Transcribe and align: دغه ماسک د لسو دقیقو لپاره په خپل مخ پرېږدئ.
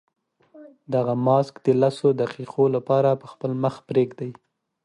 دغه 0.93 1.13
ماسک 1.25 1.55
د 1.65 1.67
لسو 1.81 2.07
دقیقو 2.21 2.65
لپاره 2.75 3.09
په 3.21 3.27
خپل 3.33 3.51
مخ 3.63 3.75
پرېږدئ. 3.89 4.31